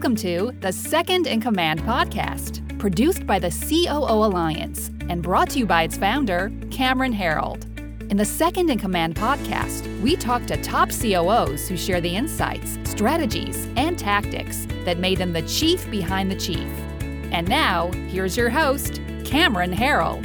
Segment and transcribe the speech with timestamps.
[0.00, 5.58] Welcome to the Second in Command podcast, produced by the COO Alliance and brought to
[5.58, 7.66] you by its founder, Cameron Herold.
[8.10, 12.78] In the Second in Command podcast, we talk to top COOs who share the insights,
[12.84, 16.70] strategies, and tactics that made them the chief behind the chief.
[17.30, 20.24] And now, here's your host, Cameron Herold.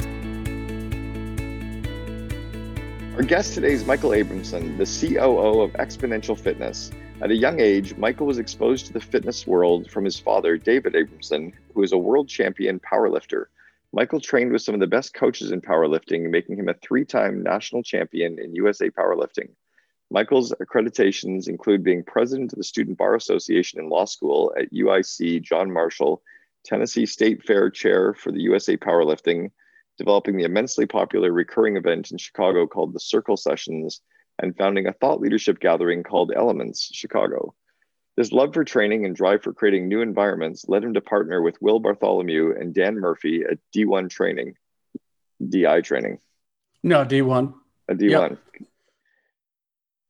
[3.16, 6.90] Our guest today is Michael Abramson, the COO of Xponential Fitness.
[7.22, 10.92] At a young age, Michael was exposed to the fitness world from his father, David
[10.92, 13.46] Abramson, who is a world champion powerlifter.
[13.92, 17.42] Michael trained with some of the best coaches in powerlifting, making him a three time
[17.42, 19.48] national champion in USA powerlifting.
[20.10, 25.40] Michael's accreditations include being president of the Student Bar Association in law school at UIC
[25.42, 26.22] John Marshall,
[26.66, 29.50] Tennessee State Fair chair for the USA Powerlifting,
[29.96, 34.02] developing the immensely popular recurring event in Chicago called the Circle Sessions,
[34.38, 37.54] and founding a thought leadership gathering called Elements Chicago.
[38.16, 41.60] His love for training and drive for creating new environments led him to partner with
[41.60, 44.54] Will Bartholomew and Dan Murphy at D1 Training,
[45.46, 46.18] DI Training.
[46.82, 47.52] No, D1.
[47.88, 48.10] A D1.
[48.10, 48.38] Yep.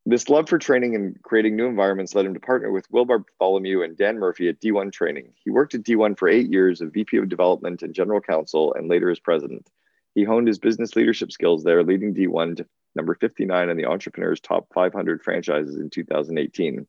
[0.08, 3.82] This love for training and creating new environments led him to partner with Will Bartholomew
[3.82, 5.32] and Dan Murphy at D1 Training.
[5.42, 8.88] He worked at D1 for eight years as VP of Development and General Counsel, and
[8.88, 9.68] later as president.
[10.14, 12.66] He honed his business leadership skills there, leading D1 to
[12.96, 16.86] number 59 in the Entrepreneur's Top 500 franchises in 2018.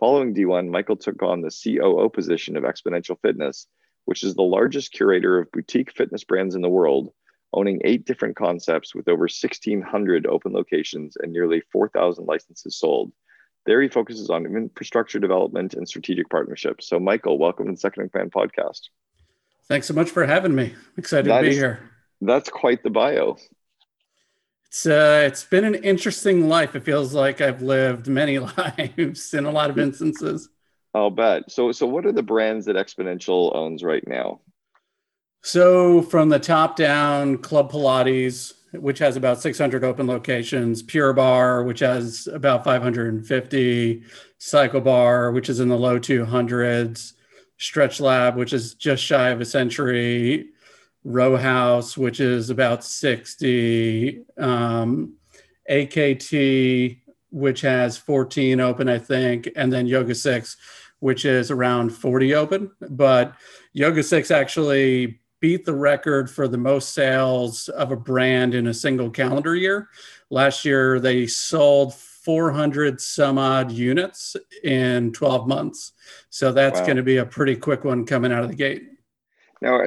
[0.00, 3.68] Following D1, Michael took on the COO position of Xponential Fitness,
[4.06, 7.12] which is the largest curator of boutique fitness brands in the world,
[7.52, 13.12] owning eight different concepts with over 1,600 open locations and nearly 4,000 licenses sold.
[13.64, 16.88] There, he focuses on infrastructure development and strategic partnerships.
[16.88, 18.88] So, Michael, welcome to the Second in Command podcast.
[19.68, 20.74] Thanks so much for having me.
[20.96, 21.90] excited that to be is, here.
[22.20, 23.36] That's quite the bio.
[24.72, 26.74] It's uh, it's been an interesting life.
[26.74, 28.38] It feels like I've lived many
[28.78, 30.48] lives in a lot of instances.
[30.94, 31.50] I'll bet.
[31.50, 34.40] So, so what are the brands that Xponential owns right now?
[35.42, 41.64] So, from the top down, Club Pilates, which has about 600 open locations, Pure Barre,
[41.64, 44.02] which has about 550,
[44.38, 47.12] Cycle Bar, which is in the low 200s,
[47.58, 50.51] Stretch Lab, which is just shy of a century,
[51.04, 55.14] row house, which is about 60, um,
[55.70, 60.56] AKT, which has 14 open, I think, and then Yoga 6,
[61.00, 62.70] which is around 40 open.
[62.90, 63.34] But
[63.72, 68.74] Yoga 6 actually beat the record for the most sales of a brand in a
[68.74, 69.88] single calendar year.
[70.30, 75.92] Last year, they sold 400 some odd units in 12 months.
[76.30, 76.86] So that's wow.
[76.86, 78.91] going to be a pretty quick one coming out of the gate.
[79.62, 79.80] Now,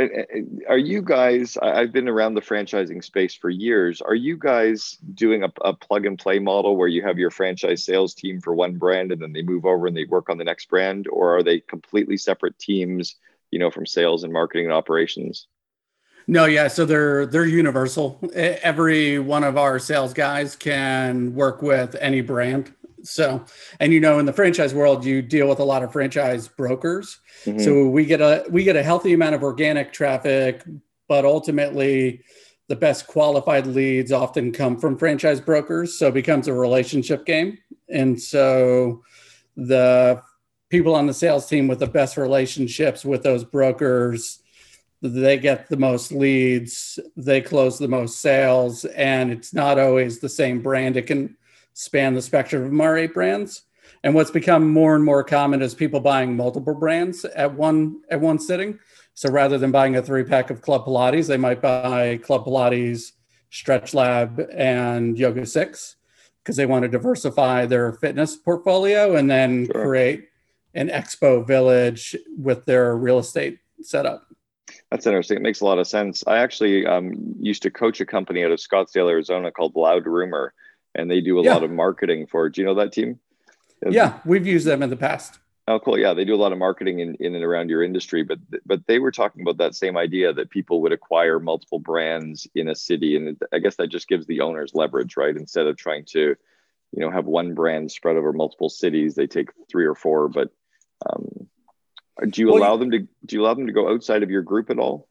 [0.70, 1.58] are you guys?
[1.58, 4.00] I've been around the franchising space for years.
[4.00, 7.84] Are you guys doing a, a, plug and play model where you have your franchise
[7.84, 10.46] sales team for one brand and then they move over and they work on the
[10.46, 13.18] next brand, or are they completely separate teams?
[13.52, 15.48] You know, from sales and marketing and operations.
[16.26, 18.18] No, yeah, so they're they're universal.
[18.34, 22.74] Every one of our sales guys can work with any brand.
[23.06, 23.46] So,
[23.80, 27.20] and you know, in the franchise world, you deal with a lot of franchise brokers.
[27.46, 27.60] Mm-hmm.
[27.60, 30.64] So we get a we get a healthy amount of organic traffic,
[31.08, 32.22] but ultimately
[32.68, 35.98] the best qualified leads often come from franchise brokers.
[35.98, 37.60] So it becomes a relationship game.
[37.90, 39.04] And so
[39.56, 40.22] the
[40.70, 44.40] people on the sales team with the best relationships with those brokers,
[45.02, 50.30] they get the most leads, they close the most sales, and it's not always the
[50.30, 50.98] same brand.
[50.98, 51.38] It can
[51.76, 53.64] span the spectrum of our eight brands.
[54.04, 58.20] And what's become more and more common is people buying multiple brands at one at
[58.20, 58.80] one sitting.
[59.14, 63.12] So rather than buying a three pack of Club Pilates, they might buy Club Pilates,
[63.50, 65.98] Stretch Lab, and Yoga Six
[66.44, 69.86] because they want to diversify their fitness portfolio and then sure.
[69.86, 70.30] create
[70.76, 74.28] an expo village with their real estate setup.
[74.92, 75.38] That's interesting.
[75.38, 76.24] It makes a lot of sense.
[76.28, 80.54] I actually um, used to coach a company out of Scottsdale, Arizona called Loud Rumor,
[80.96, 81.54] and they do a yeah.
[81.54, 82.50] lot of marketing for.
[82.50, 83.20] Do you know that team?
[83.88, 85.40] Yeah, we've used them in the past.
[85.68, 85.98] Oh, cool.
[85.98, 88.86] Yeah, they do a lot of marketing in, in and around your industry, but but
[88.88, 92.76] they were talking about that same idea that people would acquire multiple brands in a
[92.76, 95.36] city, and I guess that just gives the owners leverage, right?
[95.36, 96.36] Instead of trying to,
[96.92, 100.30] you know, have one brand spread over multiple cities, they take three or four.
[100.30, 100.52] But
[101.10, 101.48] um,
[102.30, 104.44] do you well, allow them to do you allow them to go outside of your
[104.44, 105.08] group at all?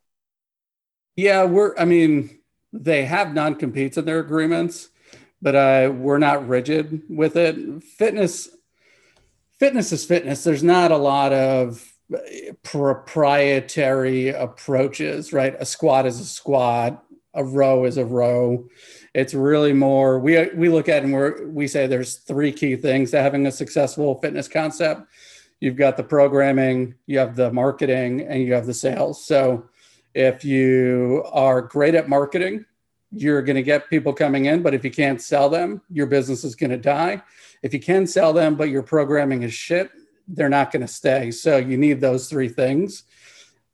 [1.17, 1.77] Yeah, we're.
[1.77, 2.39] I mean,
[2.73, 4.91] they have non competes in their agreements,
[5.45, 7.85] but uh, we're not rigid with it.
[7.85, 8.49] Fitness
[9.61, 10.43] fitness is fitness.
[10.43, 11.87] There's not a lot of
[12.63, 15.55] proprietary approaches, right?
[15.61, 17.05] A squat is a squat,
[17.35, 18.67] a row is a row.
[19.13, 23.11] It's really more we we look at and we we say there's three key things
[23.11, 25.03] to having a successful fitness concept.
[25.61, 29.27] you've got the programming, you have the marketing, and you have the sales.
[29.27, 29.69] So
[30.15, 32.65] if you are great at marketing,
[33.15, 36.45] you're going to get people coming in, but if you can't sell them, your business
[36.45, 37.23] is going to die.
[37.63, 39.91] If you can sell them, but your programming is shit,
[40.29, 41.31] they're not going to stay.
[41.31, 43.05] So you need those three things.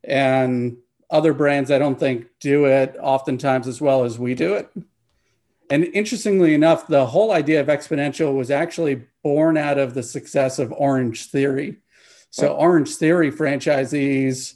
[0.05, 0.77] And
[1.11, 4.71] other brands, I don't think, do it oftentimes as well as we do it.
[5.71, 10.59] And interestingly enough, the whole idea of Xponential was actually born out of the success
[10.59, 11.77] of Orange Theory.
[12.31, 14.55] So, Orange Theory franchisees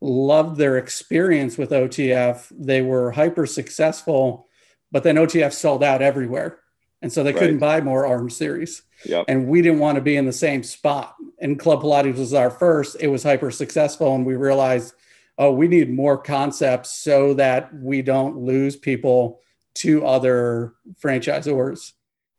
[0.00, 2.50] loved their experience with OTF.
[2.50, 4.48] They were hyper successful,
[4.90, 6.58] but then OTF sold out everywhere.
[7.02, 7.38] And so they right.
[7.38, 8.82] couldn't buy more Orange Theories.
[9.04, 9.26] Yep.
[9.28, 11.14] And we didn't want to be in the same spot.
[11.38, 12.96] And Club Pilates was our first.
[13.00, 14.14] It was hyper successful.
[14.14, 14.94] And we realized,
[15.38, 19.40] oh, we need more concepts so that we don't lose people
[19.74, 21.92] to other franchisors.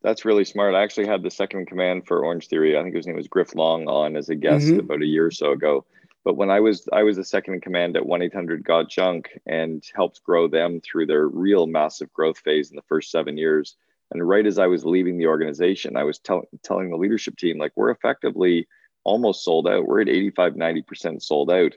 [0.03, 0.75] That's really smart.
[0.75, 2.77] I actually had the second command for Orange Theory.
[2.77, 4.79] I think his name was Griff Long on as a guest mm-hmm.
[4.79, 5.85] about a year or so ago.
[6.23, 9.83] But when I was I was the second in command at 1-800 Got Junk and
[9.95, 13.75] helped grow them through their real massive growth phase in the first seven years.
[14.11, 17.57] And right as I was leaving the organization, I was tell, telling the leadership team,
[17.57, 18.67] like, we're effectively
[19.03, 19.87] almost sold out.
[19.87, 21.73] We're at 85, 90% sold out.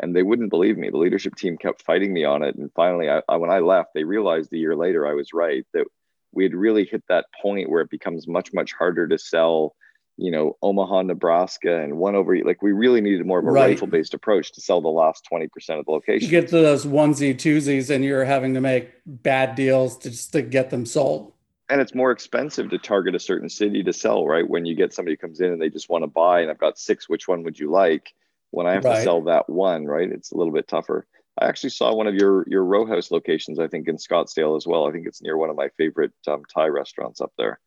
[0.00, 0.90] And they wouldn't believe me.
[0.90, 2.54] The leadership team kept fighting me on it.
[2.54, 5.66] And finally, I, I, when I left, they realized a year later I was right
[5.72, 5.86] that
[6.30, 9.74] we had really hit that point where it becomes much, much harder to sell
[10.18, 12.36] you know, Omaha, Nebraska, and one over.
[12.44, 13.70] Like we really needed more of a right.
[13.70, 16.26] rifle based approach to sell the last twenty percent of the location.
[16.26, 20.32] You get to those onesie twosies, and you're having to make bad deals to just
[20.32, 21.32] to get them sold.
[21.70, 24.48] And it's more expensive to target a certain city to sell, right?
[24.48, 26.58] When you get somebody who comes in and they just want to buy, and I've
[26.58, 27.08] got six.
[27.08, 28.12] Which one would you like?
[28.50, 28.96] When I have right.
[28.96, 30.10] to sell that one, right?
[30.10, 31.06] It's a little bit tougher.
[31.40, 33.60] I actually saw one of your your row house locations.
[33.60, 34.88] I think in Scottsdale as well.
[34.88, 37.60] I think it's near one of my favorite um, Thai restaurants up there.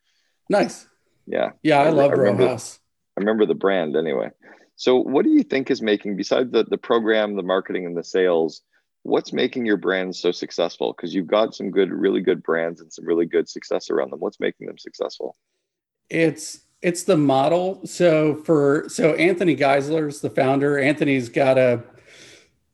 [0.50, 0.88] Nice.
[1.26, 1.52] Yeah.
[1.64, 2.80] Yeah, I, I love I remember, House.
[3.18, 4.30] I remember the brand anyway.
[4.76, 8.04] So what do you think is making besides the, the program, the marketing and the
[8.04, 8.62] sales,
[9.04, 10.94] what's making your brand so successful?
[10.94, 14.20] Because you've got some good, really good brands and some really good success around them.
[14.20, 15.36] What's making them successful?
[16.10, 17.86] It's it's the model.
[17.86, 20.80] So for so Anthony Geisler's the founder.
[20.80, 21.84] Anthony's got a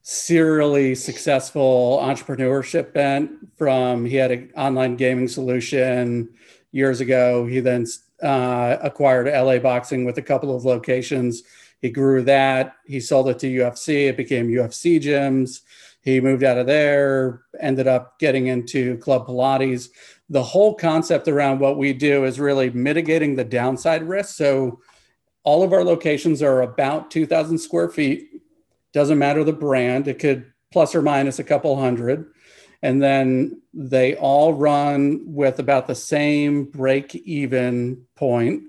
[0.01, 6.29] serially successful entrepreneurship bent from he had an online gaming solution
[6.71, 7.45] years ago.
[7.45, 7.85] He then
[8.21, 11.43] uh, acquired LA Boxing with a couple of locations.
[11.81, 12.75] He grew that.
[12.85, 14.07] He sold it to UFC.
[14.07, 15.61] It became UFC gyms.
[16.01, 19.89] He moved out of there, ended up getting into Club Pilates.
[20.29, 24.35] The whole concept around what we do is really mitigating the downside risk.
[24.35, 24.79] So,
[25.43, 28.41] all of our locations are about 2,000 square feet.
[28.93, 32.27] Doesn't matter the brand, it could plus or minus a couple hundred
[32.81, 38.63] and then they all run with about the same break even point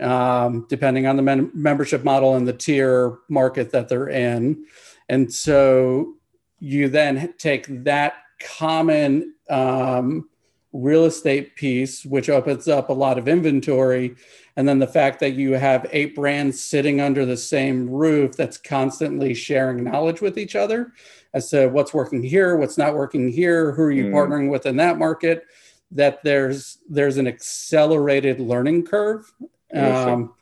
[0.00, 4.66] um, depending on the men- membership model and the tier market that they're in.
[5.08, 6.14] And so
[6.58, 10.28] you then take that common um,
[10.72, 14.14] real estate piece which opens up a lot of inventory
[14.56, 18.58] and then the fact that you have eight brands sitting under the same roof that's
[18.58, 20.92] constantly sharing knowledge with each other
[21.36, 24.12] as to what's working here, what's not working here, who are you mm.
[24.12, 25.44] partnering with in that market,
[25.90, 29.30] that there's there's an accelerated learning curve.
[29.74, 30.32] Um,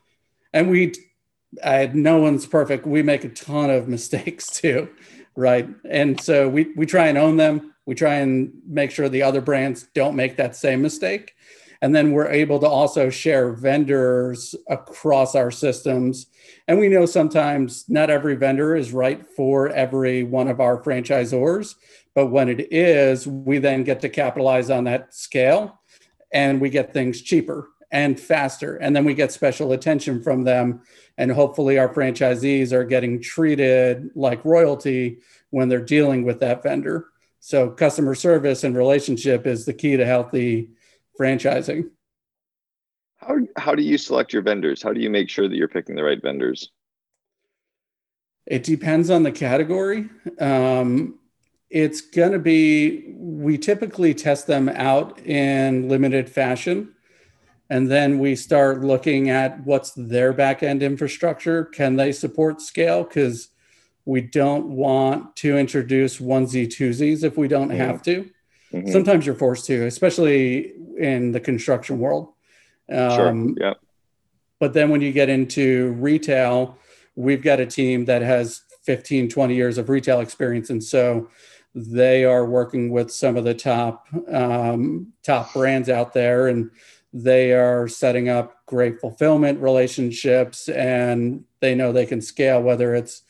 [0.52, 0.92] and we
[1.64, 2.86] I, no one's perfect.
[2.86, 4.88] We make a ton of mistakes too,
[5.34, 5.68] right?
[5.88, 7.74] And so we we try and own them.
[7.86, 11.34] We try and make sure the other brands don't make that same mistake.
[11.84, 16.28] And then we're able to also share vendors across our systems.
[16.66, 21.74] And we know sometimes not every vendor is right for every one of our franchisors.
[22.14, 25.78] But when it is, we then get to capitalize on that scale
[26.32, 28.76] and we get things cheaper and faster.
[28.76, 30.80] And then we get special attention from them.
[31.18, 35.18] And hopefully, our franchisees are getting treated like royalty
[35.50, 37.08] when they're dealing with that vendor.
[37.40, 40.70] So, customer service and relationship is the key to healthy
[41.18, 41.90] franchising.
[43.16, 44.82] How, how do you select your vendors?
[44.82, 46.70] How do you make sure that you're picking the right vendors?
[48.46, 50.10] It depends on the category.
[50.38, 51.18] Um,
[51.70, 56.94] it's going to be, we typically test them out in limited fashion.
[57.70, 61.64] And then we start looking at what's their back end infrastructure.
[61.64, 63.04] Can they support scale?
[63.04, 63.48] Because
[64.04, 67.78] we don't want to introduce onesie twosies if we don't mm-hmm.
[67.78, 68.30] have to.
[68.72, 68.92] Mm-hmm.
[68.92, 72.32] Sometimes you're forced to, especially in the construction world.
[72.90, 73.54] Um, sure.
[73.56, 73.74] Yeah.
[74.60, 76.78] But then when you get into retail,
[77.16, 80.70] we've got a team that has 15, 20 years of retail experience.
[80.70, 81.28] And so
[81.74, 86.70] they are working with some of the top um, top brands out there and
[87.12, 93.22] they are setting up great fulfillment relationships and they know they can scale whether it's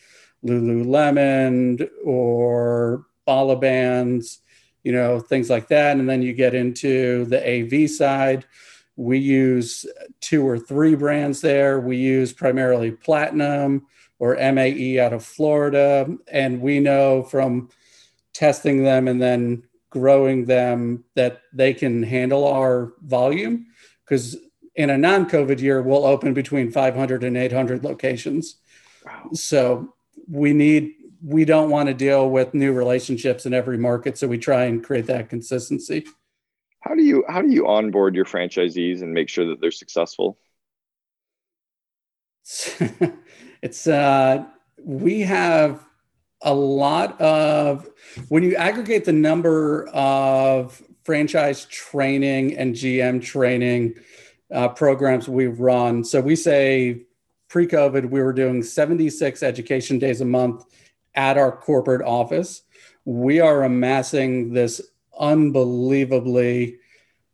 [0.44, 4.40] Lululemon or Bands,
[4.84, 5.96] you know, things like that.
[5.96, 8.44] And then you get into the AV side.
[8.96, 9.86] We use
[10.20, 11.80] two or three brands there.
[11.80, 13.86] We use primarily Platinum
[14.18, 16.06] or MAE out of Florida.
[16.28, 17.70] And we know from
[18.34, 23.66] testing them and then growing them that they can handle our volume
[24.04, 24.36] because
[24.74, 28.56] in a non-covid year we'll open between 500 and 800 locations
[29.06, 29.30] wow.
[29.32, 29.94] so
[30.28, 34.38] we need we don't want to deal with new relationships in every market so we
[34.38, 36.04] try and create that consistency
[36.80, 40.38] how do you how do you onboard your franchisees and make sure that they're successful
[43.62, 44.44] it's uh
[44.82, 45.84] we have
[46.42, 47.88] a lot of
[48.28, 53.94] when you aggregate the number of franchise training and GM training
[54.52, 56.04] uh, programs we've run.
[56.04, 57.02] So we say
[57.48, 60.64] pre COVID, we were doing 76 education days a month
[61.14, 62.62] at our corporate office.
[63.04, 64.80] We are amassing this
[65.18, 66.78] unbelievably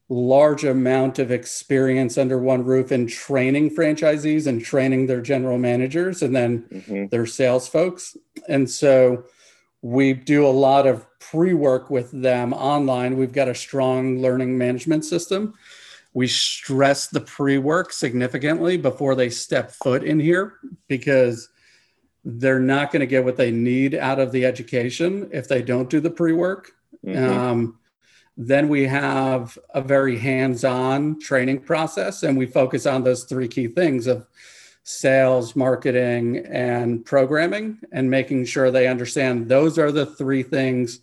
[0.09, 6.23] large amount of experience under one roof in training franchisees and training their general managers
[6.23, 7.07] and then mm-hmm.
[7.07, 8.17] their sales folks.
[8.49, 9.25] And so
[9.83, 13.17] we do a lot of pre work with them online.
[13.17, 15.55] We've got a strong learning management system.
[16.13, 20.55] We stress the pre work significantly before they step foot in here
[20.89, 21.49] because
[22.25, 25.89] they're not going to get what they need out of the education if they don't
[25.89, 26.73] do the pre work.
[27.05, 27.39] Mm-hmm.
[27.39, 27.79] Um,
[28.37, 33.49] then we have a very hands on training process, and we focus on those three
[33.49, 34.27] key things of
[34.83, 41.01] sales, marketing, and programming, and making sure they understand those are the three things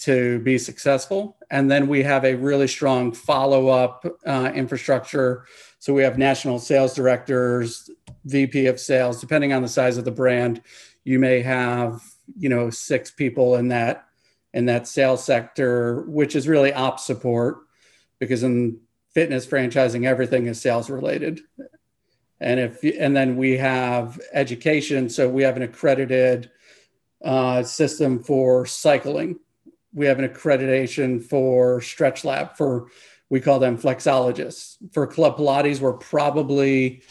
[0.00, 1.36] to be successful.
[1.50, 5.46] And then we have a really strong follow up uh, infrastructure.
[5.80, 7.90] So we have national sales directors,
[8.24, 10.62] VP of sales, depending on the size of the brand.
[11.04, 12.02] You may have,
[12.38, 14.06] you know, six people in that
[14.54, 17.60] in that sales sector, which is really op support,
[18.18, 18.78] because in
[19.14, 21.40] fitness franchising, everything is sales related.
[22.40, 26.50] And if and then we have education, so we have an accredited
[27.24, 29.38] uh, system for cycling.
[29.94, 32.88] We have an accreditation for Stretch Lab for
[33.30, 34.76] we call them flexologists.
[34.92, 37.02] For Club Pilates, we're probably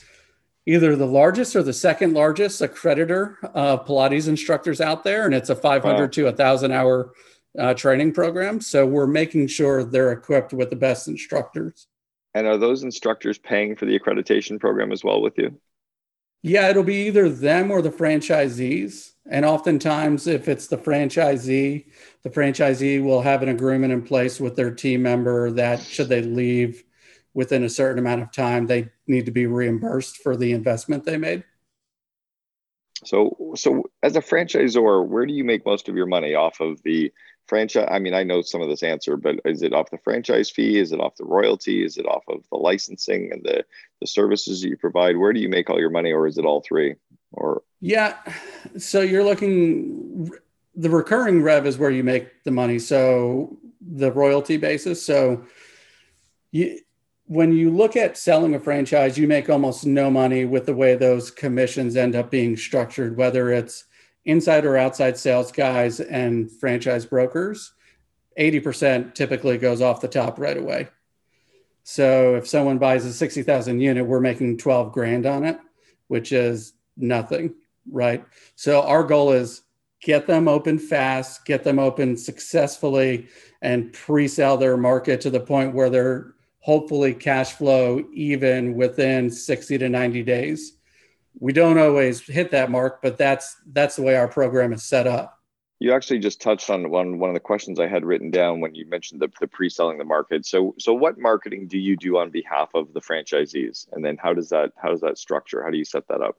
[0.65, 5.49] either the largest or the second largest accreditor of Pilates instructors out there, and it's
[5.49, 6.07] a 500 wow.
[6.07, 7.13] to a thousand hour
[7.57, 8.61] uh, training program.
[8.61, 11.87] So we're making sure they're equipped with the best instructors.
[12.33, 15.59] And are those instructors paying for the accreditation program as well with you?
[16.43, 19.11] Yeah, it'll be either them or the franchisees.
[19.29, 21.85] And oftentimes, if it's the franchisee,
[22.23, 26.21] the franchisee will have an agreement in place with their team member that should they
[26.21, 26.83] leave
[27.33, 31.17] within a certain amount of time, they need to be reimbursed for the investment they
[31.17, 31.43] made.
[33.03, 36.81] So, so as a franchisor, where do you make most of your money off of
[36.83, 37.11] the
[37.47, 37.87] franchise?
[37.89, 40.77] I mean, I know some of this answer, but is it off the franchise fee?
[40.77, 41.83] Is it off the royalty?
[41.83, 43.65] Is it off of the licensing and the
[44.01, 45.17] the services that you provide?
[45.17, 46.95] Where do you make all your money, or is it all three?
[47.31, 48.17] Or yeah,
[48.77, 50.29] so you're looking
[50.75, 52.79] the recurring rev is where you make the money.
[52.79, 55.03] So the royalty basis.
[55.03, 55.45] So
[56.51, 56.79] you
[57.25, 60.95] when you look at selling a franchise, you make almost no money with the way
[60.95, 63.85] those commissions end up being structured, whether it's
[64.25, 67.73] inside or outside sales guys and franchise brokers.
[68.39, 70.89] 80% typically goes off the top right away.
[71.83, 75.59] So if someone buys a 60,000 unit, we're making 12 grand on it,
[76.07, 77.55] which is nothing,
[77.89, 78.23] right?
[78.55, 79.63] So our goal is
[80.01, 83.27] get them open fast, get them open successfully
[83.61, 89.77] and pre-sell their market to the point where they're hopefully cash flow even within 60
[89.79, 90.77] to 90 days.
[91.39, 95.07] We don't always hit that mark, but that's that's the way our program is set
[95.07, 95.37] up.
[95.79, 98.75] You actually just touched on one one of the questions I had written down when
[98.75, 100.45] you mentioned the, the pre-selling the market.
[100.45, 103.87] So so what marketing do you do on behalf of the franchisees?
[103.91, 105.63] And then how does that how does that structure?
[105.63, 106.37] How do you set that up?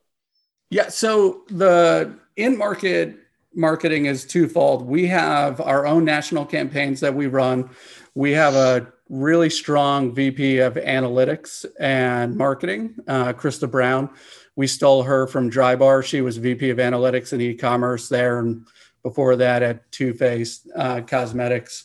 [0.71, 3.19] Yeah, so the in-market
[3.55, 4.87] marketing is twofold.
[4.87, 7.69] We have our own national campaigns that we run.
[8.15, 14.09] We have a really strong VP of analytics and marketing, uh, Krista Brown.
[14.57, 16.03] We stole her from Drybar.
[16.03, 18.67] She was VP of analytics and e-commerce there, and
[19.03, 21.85] before that at Too Faced uh, Cosmetics.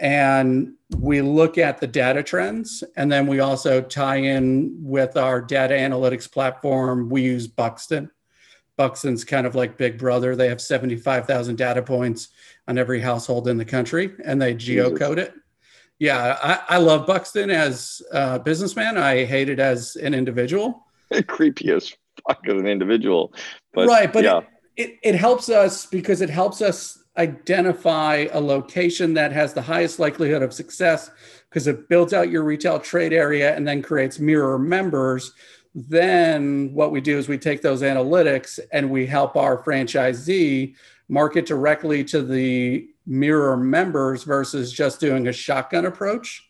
[0.00, 5.42] And we look at the data trends, and then we also tie in with our
[5.42, 7.10] data analytics platform.
[7.10, 8.10] We use Buxton.
[8.78, 10.34] Buxton's kind of like Big Brother.
[10.34, 12.28] They have 75,000 data points
[12.66, 15.34] on every household in the country, and they geocode it
[15.98, 18.98] Yeah, I, I love Buxton as a businessman.
[18.98, 20.86] I hate it as an individual.
[21.26, 21.94] Creepy as
[22.26, 23.32] fuck as an individual.
[23.72, 24.38] But, right, but yeah.
[24.76, 29.62] it, it, it helps us because it helps us identify a location that has the
[29.62, 31.10] highest likelihood of success
[31.48, 35.32] because it builds out your retail trade area and then creates mirror members.
[35.76, 40.74] Then what we do is we take those analytics and we help our franchisee
[41.08, 46.48] market directly to the mirror members versus just doing a shotgun approach.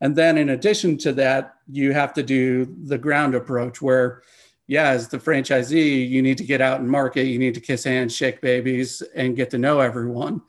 [0.00, 4.22] And then in addition to that, you have to do the ground approach where
[4.68, 7.26] yeah, as the franchisee, you need to get out and market.
[7.26, 10.42] You need to kiss hands, shake babies, and get to know everyone,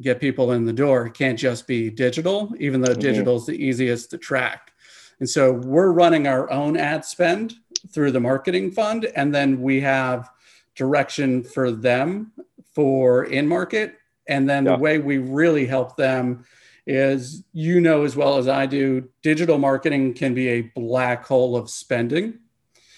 [0.00, 1.06] get people in the door.
[1.06, 3.00] It can't just be digital, even though mm-hmm.
[3.00, 4.72] digital is the easiest to track.
[5.18, 7.54] And so we're running our own ad spend
[7.90, 10.30] through the marketing fund, and then we have
[10.76, 12.32] direction for them
[12.74, 13.96] for in market.
[14.28, 14.72] And then yeah.
[14.72, 16.44] the way we really help them
[16.86, 21.56] is you know as well as I do, digital marketing can be a black hole
[21.56, 22.38] of spending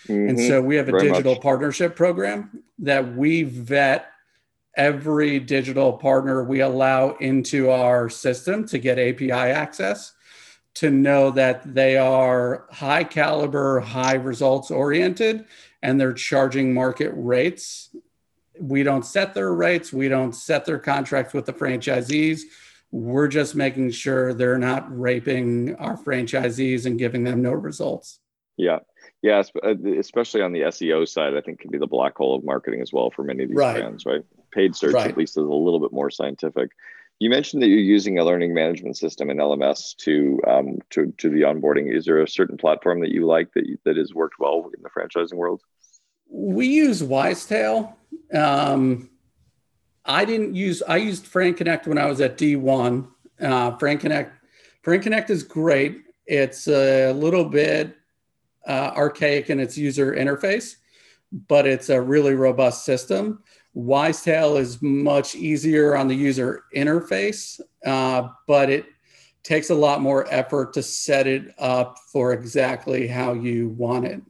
[0.08, 0.28] Mm-hmm.
[0.28, 1.42] And so we have a Very digital much.
[1.42, 4.06] partnership program that we vet
[4.76, 10.12] every digital partner we allow into our system to get API access
[10.74, 15.46] to know that they are high caliber, high results oriented,
[15.82, 17.96] and they're charging market rates.
[18.60, 22.42] We don't set their rates, we don't set their contracts with the franchisees.
[22.92, 28.20] We're just making sure they're not raping our franchisees and giving them no results.
[28.56, 28.78] Yeah.
[29.22, 32.44] Yeah, uh, especially on the SEO side, I think can be the black hole of
[32.44, 33.76] marketing as well for many of these right.
[33.76, 34.22] brands, right?
[34.52, 35.10] Paid search right.
[35.10, 36.70] at least is a little bit more scientific.
[37.18, 41.30] You mentioned that you're using a learning management system in LMS to um, to to
[41.30, 41.92] the onboarding.
[41.92, 44.82] Is there a certain platform that you like that you, that has worked well in
[44.82, 45.62] the franchising world?
[46.28, 47.94] We use Wisetail.
[48.32, 49.10] Um,
[50.04, 50.82] I didn't use.
[50.86, 53.08] I used FranConnect when I was at D1.
[53.40, 54.30] Uh, FranConnect.
[54.82, 56.04] Frank Connect is great.
[56.26, 57.96] It's a little bit
[58.66, 60.76] uh, archaic in its user interface,
[61.48, 63.42] but it's a really robust system.
[63.76, 68.86] Wisetail is much easier on the user interface, uh, but it
[69.42, 74.22] takes a lot more effort to set it up for exactly how you want it.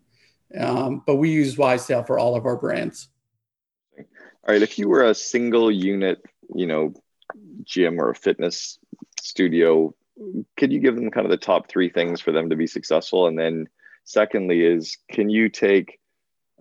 [0.58, 3.08] Um, but we use Wisetail for all of our brands.
[4.46, 6.22] All right, if you were a single unit,
[6.54, 6.94] you know,
[7.64, 8.78] gym or a fitness
[9.20, 9.94] studio,
[10.56, 13.26] could you give them kind of the top three things for them to be successful,
[13.26, 13.66] and then
[14.06, 15.98] Secondly, is can you take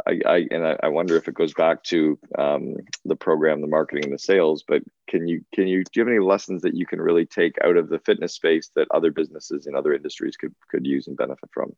[0.07, 4.05] I, I and I, wonder if it goes back to um, the program, the marketing,
[4.05, 4.63] and the sales.
[4.67, 7.55] But can you can you do you have any lessons that you can really take
[7.63, 11.15] out of the fitness space that other businesses in other industries could could use and
[11.15, 11.73] benefit from?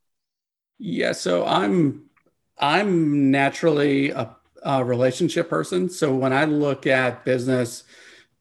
[0.79, 2.09] Yeah, so I'm
[2.57, 4.35] I'm naturally a,
[4.67, 5.89] a relationship person.
[5.89, 7.85] So when I look at business,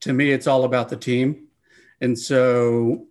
[0.00, 1.46] to me, it's all about the team.
[2.00, 3.06] And so,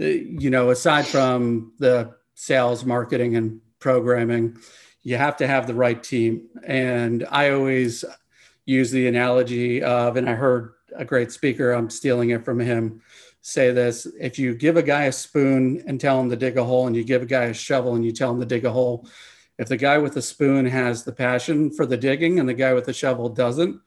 [0.00, 4.58] uh, you know, aside from the sales, marketing, and programming,
[5.02, 6.48] you have to have the right team.
[6.66, 8.04] And I always
[8.64, 13.00] use the analogy of, and I heard a great speaker, I'm stealing it from him,
[13.42, 16.64] say this if you give a guy a spoon and tell him to dig a
[16.64, 18.72] hole, and you give a guy a shovel and you tell him to dig a
[18.72, 19.08] hole,
[19.58, 22.74] if the guy with the spoon has the passion for the digging and the guy
[22.74, 23.80] with the shovel doesn't,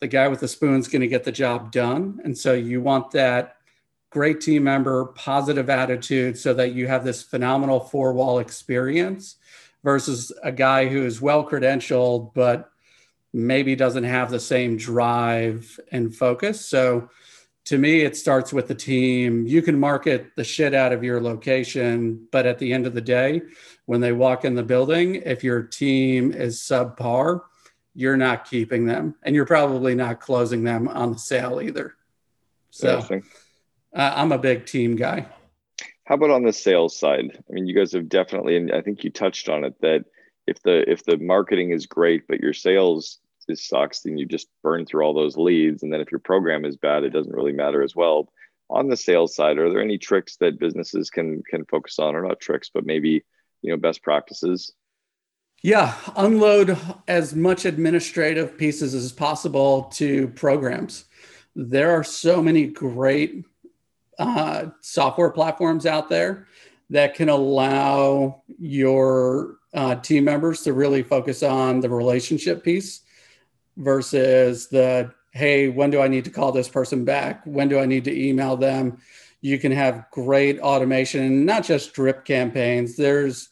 [0.00, 2.20] the guy with the spoon's going to get the job done.
[2.24, 3.56] And so you want that
[4.10, 9.36] great team member, positive attitude, so that you have this phenomenal four wall experience
[9.84, 12.70] versus a guy who is well credentialed, but
[13.32, 16.64] maybe doesn't have the same drive and focus.
[16.64, 17.10] So
[17.68, 19.46] to me, it starts with the team.
[19.46, 23.02] You can market the shit out of your location, but at the end of the
[23.02, 23.42] day,
[23.84, 27.42] when they walk in the building, if your team is subpar,
[27.94, 31.94] you're not keeping them and you're probably not closing them on the sale either.
[32.70, 33.00] So
[33.94, 35.26] uh, I'm a big team guy.
[36.04, 37.26] How about on the sales side?
[37.50, 40.06] I mean, you guys have definitely, and I think you touched on it that
[40.46, 43.18] if the if the marketing is great but your sales
[43.48, 45.82] is sucks, and you just burn through all those leads.
[45.82, 48.32] And then if your program is bad, it doesn't really matter as well.
[48.70, 52.26] On the sales side, are there any tricks that businesses can can focus on, or
[52.26, 53.24] not tricks, but maybe
[53.62, 54.72] you know best practices?
[55.62, 61.06] Yeah, unload as much administrative pieces as possible to programs.
[61.56, 63.44] There are so many great
[64.18, 66.46] uh, software platforms out there
[66.90, 73.02] that can allow your uh, team members to really focus on the relationship piece
[73.78, 77.42] versus the hey when do i need to call this person back?
[77.44, 78.98] When do i need to email them?
[79.40, 82.96] You can have great automation not just drip campaigns.
[82.96, 83.48] There's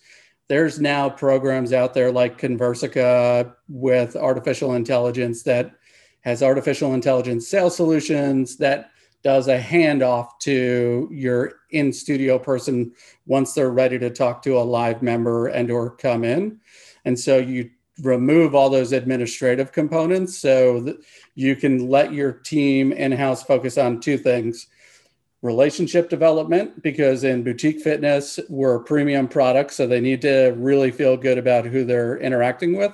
[0.49, 5.73] there's now programs out there like conversica with artificial intelligence that
[6.21, 8.91] has artificial intelligence sales solutions that
[9.23, 12.93] does a handoff to your in studio person
[13.27, 16.61] once they're ready to talk to a live member and or come in.
[17.05, 17.71] And so you
[18.03, 20.39] remove all those administrative components.
[20.39, 20.97] So that
[21.35, 24.67] you can let your team in-house focus on two things
[25.43, 30.91] relationship development because in boutique fitness we're a premium product so they need to really
[30.91, 32.93] feel good about who they're interacting with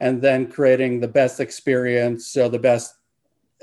[0.00, 2.96] and then creating the best experience so the best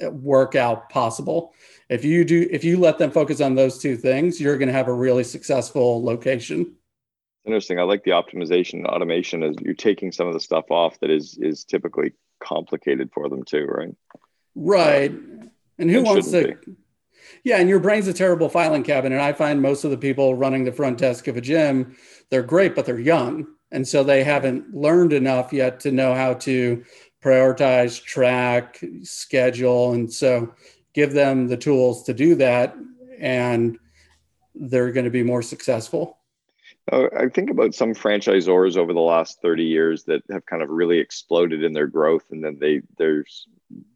[0.03, 1.53] uh, workout possible.
[1.89, 4.73] If you do if you let them focus on those two things you're going to
[4.73, 6.73] have a really successful location
[7.45, 7.79] interesting.
[7.79, 11.09] I like the optimization and automation as you're taking some of the stuff off that
[11.09, 13.95] is is typically complicated for them too right?
[14.55, 15.11] Right.
[15.77, 16.73] And who wants to be.
[17.43, 19.15] yeah and your brain's a terrible filing cabinet.
[19.15, 21.95] And i find most of the people running the front desk of a gym
[22.29, 23.47] they're great but they're young.
[23.73, 26.83] And so they haven't learned enough yet to know how to
[27.23, 29.93] prioritize track schedule.
[29.93, 30.53] And so
[30.93, 32.75] give them the tools to do that
[33.19, 33.77] and
[34.55, 36.17] they're going to be more successful
[36.91, 40.69] uh, i think about some franchisors over the last 30 years that have kind of
[40.69, 43.47] really exploded in their growth and then they there's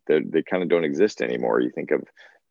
[0.07, 1.59] they kind of don't exist anymore.
[1.59, 2.03] You think of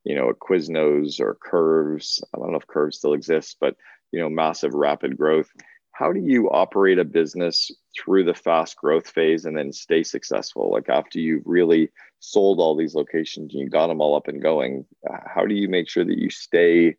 [0.04, 2.22] you know a quiznos or curves.
[2.34, 3.76] I don't know if curves still exists but
[4.12, 5.50] you know massive rapid growth.
[5.92, 10.72] How do you operate a business through the fast growth phase and then stay successful?
[10.72, 14.42] Like after you've really sold all these locations and you got them all up and
[14.42, 14.84] going
[15.26, 16.96] how do you make sure that you stay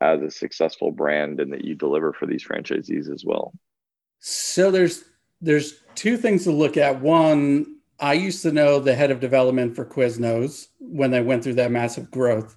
[0.00, 3.52] as a successful brand and that you deliver for these franchisees as well
[4.20, 5.04] so there's
[5.40, 9.74] there's two things to look at one i used to know the head of development
[9.74, 12.56] for quiznos when they went through that massive growth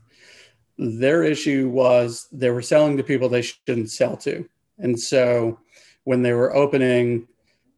[0.78, 4.48] their issue was they were selling to people they shouldn't sell to
[4.82, 5.60] and so
[6.04, 7.28] when they were opening,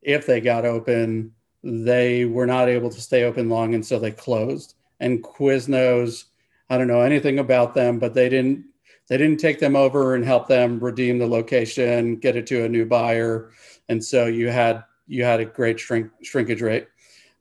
[0.02, 3.74] if they got open, they were not able to stay open long.
[3.74, 4.76] And so they closed.
[5.00, 6.26] And Quiznos,
[6.70, 8.66] I don't know anything about them, but they didn't
[9.08, 12.70] they didn't take them over and help them redeem the location, get it to a
[12.70, 13.52] new buyer.
[13.90, 16.88] And so you had you had a great shrink shrinkage rate.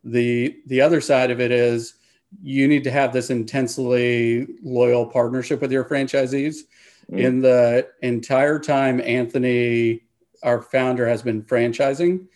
[0.05, 1.95] The the other side of it is
[2.43, 6.63] you need to have this intensely loyal partnership with your franchisees
[7.11, 7.19] Mm.
[7.19, 10.03] In the entire time Anthony,
[10.43, 12.27] our founder, has been franchising,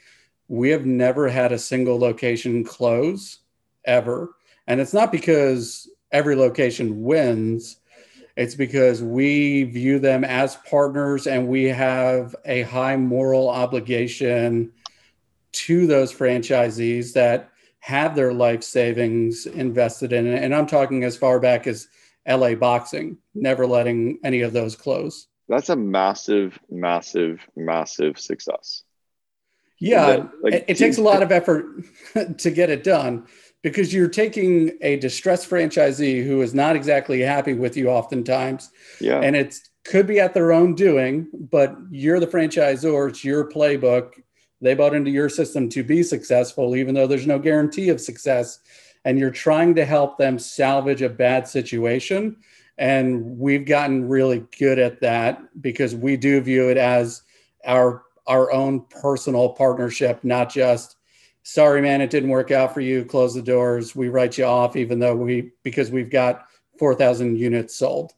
[0.49, 3.41] we have never had a single location close
[3.85, 4.37] ever.
[4.67, 7.77] And it's not because every location wins,
[8.37, 14.73] it's because we view them as partners and we have a high moral obligation
[15.53, 20.43] to those franchisees that have their life savings invested in it.
[20.43, 21.89] And I'm talking as far back as
[22.29, 25.29] LA boxing, never letting any of those close.
[25.49, 28.83] That's a massive, massive, massive success.
[29.79, 31.67] Yeah, that, like, it, it takes a lot of effort
[32.39, 33.27] to get it done
[33.63, 38.71] because you're taking a distressed franchisee who is not exactly happy with you oftentimes.
[39.01, 39.21] Yeah.
[39.21, 44.13] And it could be at their own doing, but you're the franchisor, it's your playbook.
[44.61, 48.61] They bought into your system to be successful, even though there's no guarantee of success
[49.07, 52.37] and you're trying to help them salvage a bad situation.
[52.77, 57.23] And we've gotten really good at that because we do view it as
[57.65, 60.96] our our own personal partnership, not just
[61.47, 64.77] sorry man, it didn't work out for you, close the doors, we write you off,
[64.77, 66.47] even though we because we've got
[66.79, 68.13] four thousand units sold.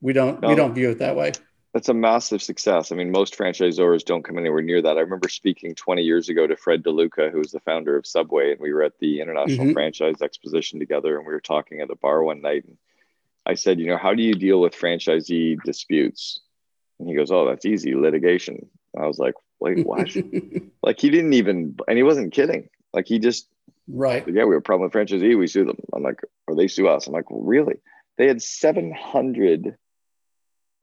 [0.00, 0.48] We don't no.
[0.48, 1.32] we don't view it that way
[1.76, 2.90] that's a massive success.
[2.90, 4.96] I mean, most franchisors don't come anywhere near that.
[4.96, 8.52] I remember speaking 20 years ago to Fred DeLuca, who was the founder of Subway,
[8.52, 9.74] and we were at the International mm-hmm.
[9.74, 12.64] Franchise Exposition together, and we were talking at the bar one night.
[12.64, 12.78] And
[13.44, 16.40] I said, you know, how do you deal with franchisee disputes?
[16.98, 18.70] And he goes, oh, that's easy, litigation.
[18.98, 20.14] I was like, wait, what?
[20.82, 22.68] like he didn't even, and he wasn't kidding.
[22.92, 23.48] Like he just,
[23.88, 24.26] right?
[24.26, 25.38] Yeah, we have a problem with franchisee.
[25.38, 25.78] We sue them.
[25.92, 27.06] I'm like, or they sue us.
[27.06, 27.76] I'm like, well, really?
[28.18, 29.76] They had 700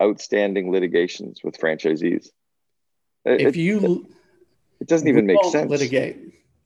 [0.01, 2.27] outstanding litigations with franchisees.
[3.25, 4.07] If it, you,
[4.79, 5.69] it doesn't even make sense.
[5.69, 6.17] Litigate.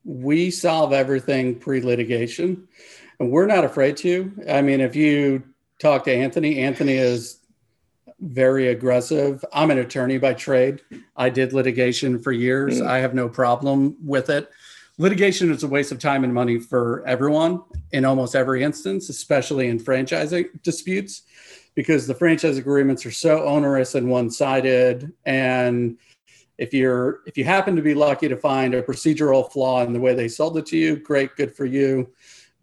[0.04, 2.68] We solve everything pre-litigation,
[3.20, 4.32] and we're not afraid to.
[4.50, 5.44] I mean, if you
[5.80, 7.40] talk to Anthony, Anthony is
[8.20, 9.44] very aggressive.
[9.54, 10.82] I'm an attorney by trade.
[11.16, 12.82] I did litigation for years.
[12.82, 12.88] Mm.
[12.88, 14.50] I have no problem with it.
[14.98, 19.68] Litigation is a waste of time and money for everyone in almost every instance, especially
[19.68, 21.22] in franchising disputes
[21.78, 25.96] because the franchise agreements are so onerous and one-sided and
[26.58, 30.00] if you're if you happen to be lucky to find a procedural flaw in the
[30.00, 32.10] way they sold it to you great good for you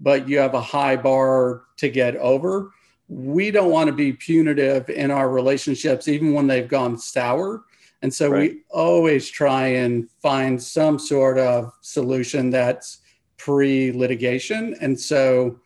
[0.01, 2.73] but you have a high bar to get over
[3.09, 7.65] we don't want to be punitive in our relationships even when they've gone sour
[8.03, 8.53] and so right.
[8.53, 12.99] we always try and find some sort of solution that's
[13.37, 15.59] pre litigation and so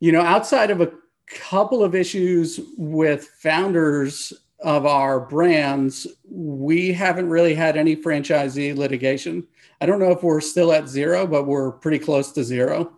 [0.00, 0.92] you know outside of a
[1.26, 6.06] couple of issues with founders of our brands.
[6.28, 9.46] We haven't really had any franchisee litigation.
[9.80, 12.92] I don't know if we're still at zero, but we're pretty close to zero.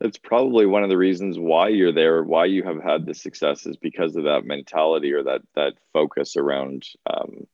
[0.00, 3.66] That's probably one of the reasons why you're there, why you have had the success
[3.66, 7.46] is because of that mentality or that that focus around um,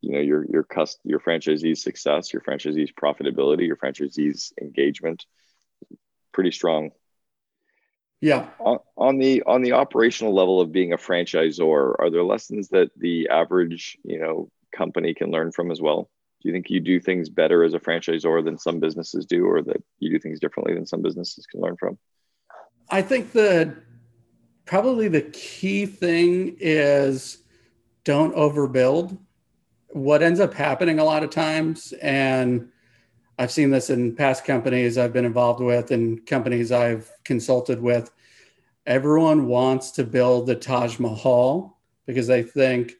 [0.00, 5.26] you know your your cust- your franchisee's success, your franchisee's profitability, your franchisee's engagement.
[6.32, 6.90] Pretty strong.
[8.20, 8.48] Yeah.
[8.58, 12.90] On, on the on the operational level of being a franchisor, are there lessons that
[12.96, 16.10] the average you know company can learn from as well?
[16.46, 19.62] Do you think you do things better as a franchisor than some businesses do, or
[19.62, 21.98] that you do things differently than some businesses can learn from?
[22.88, 23.74] I think the
[24.64, 27.38] probably the key thing is
[28.04, 29.18] don't overbuild.
[29.88, 32.68] What ends up happening a lot of times, and
[33.40, 38.12] I've seen this in past companies I've been involved with and companies I've consulted with.
[38.86, 42.92] Everyone wants to build the Taj Mahal because they think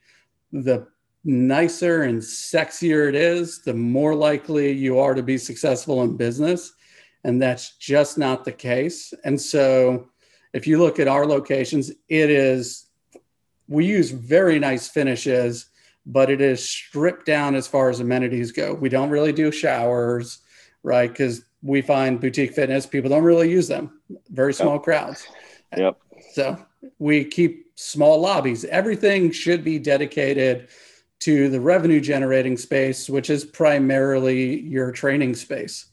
[0.51, 0.89] the
[1.27, 6.73] nicer and sexier it is, the more likely you are to be successful in business.
[7.25, 9.13] And that's just not the case.
[9.25, 10.09] And so
[10.53, 12.87] if you look at our locations, it is,
[13.67, 15.67] we use very nice finishes,
[16.07, 18.73] but it is stripped down as far as amenities go.
[18.73, 20.39] We don't really do showers,
[20.85, 21.11] right?
[21.11, 24.85] Because we find boutique fitness, people don't really use them, very small yep.
[24.85, 25.27] crowds.
[25.77, 25.99] Yep.
[26.33, 26.65] So
[27.01, 28.65] we keep small lobbies.
[28.67, 30.69] Everything should be dedicated
[31.21, 35.87] to the revenue generating space, which is primarily your training space.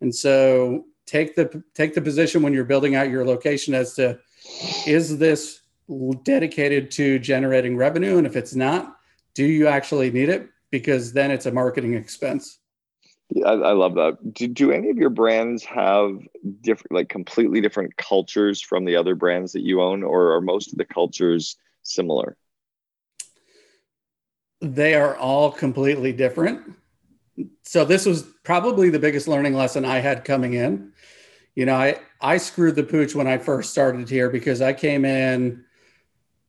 [0.00, 4.18] And so take the take the position when you're building out your location as to
[4.86, 5.60] is this
[6.22, 8.18] dedicated to generating revenue?
[8.18, 8.96] And if it's not,
[9.34, 10.48] do you actually need it?
[10.70, 12.58] Because then it's a marketing expense.
[13.30, 14.32] Yeah, I, love that.
[14.32, 16.18] Do, do any of your brands have
[16.62, 20.72] different, like completely different cultures from the other brands that you own, or are most
[20.72, 22.36] of the cultures similar?
[24.60, 26.74] They are all completely different.
[27.62, 30.92] So this was probably the biggest learning lesson I had coming in.
[31.54, 35.04] You know, I I screwed the pooch when I first started here because I came
[35.04, 35.64] in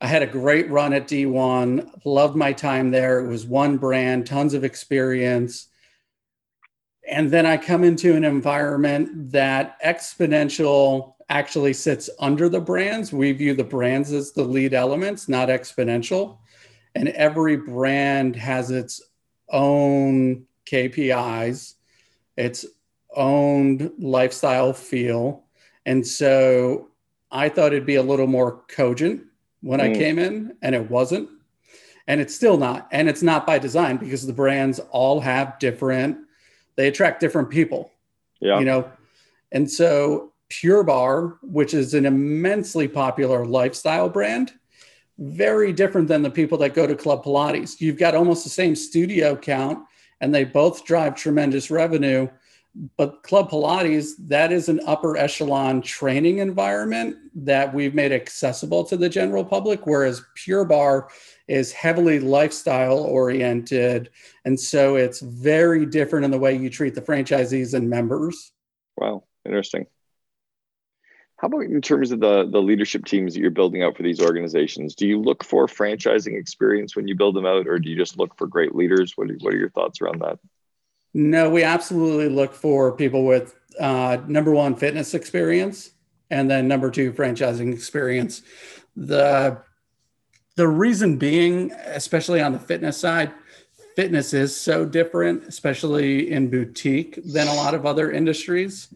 [0.02, 3.20] I had a great run at D1, loved my time there.
[3.20, 5.68] It was one brand, tons of experience.
[7.10, 13.12] And then I come into an environment that Xponential actually sits under the brands.
[13.12, 16.38] We view the brands as the lead elements, not Xponential
[16.96, 19.02] and every brand has its
[19.50, 21.76] own KPIs,
[22.38, 22.66] its
[23.16, 25.44] own lifestyle feel.
[25.86, 26.90] And so
[27.32, 29.24] I thought it'd be a little more cogent
[29.62, 29.92] when mm.
[29.92, 31.30] I came in, and it wasn't.
[32.08, 32.88] And it's still not.
[32.92, 36.18] And it's not by design because the brands all have different,
[36.76, 37.92] they attract different people.
[38.40, 38.60] Yeah.
[38.60, 38.92] You know,
[39.52, 44.54] and so Pure Barre, which is an immensely popular lifestyle brand,
[45.20, 47.82] very different than the people that go to Club Pilates.
[47.82, 49.86] You've got almost the same studio count,
[50.22, 52.28] and they both drive tremendous revenue.
[52.96, 58.96] But Club Pilates, that is an upper echelon training environment that we've made accessible to
[58.96, 61.08] the general public, whereas Pure Barre
[61.50, 64.12] is heavily lifestyle oriented.
[64.46, 68.54] And so it's very different in the way you treat the franchisees and members.
[68.96, 69.86] Wow, interesting.
[71.40, 74.20] How about in terms of the the leadership teams that you're building out for these
[74.20, 74.94] organizations?
[74.94, 78.18] Do you look for franchising experience when you build them out, or do you just
[78.18, 79.14] look for great leaders?
[79.16, 80.38] What are, what are your thoughts around that?
[81.14, 85.92] No, we absolutely look for people with uh, number one fitness experience,
[86.30, 88.42] and then number two franchising experience.
[88.98, 89.62] The
[90.58, 93.32] the reason being, especially on the fitness side,
[93.96, 98.94] fitness is so different, especially in boutique, than a lot of other industries.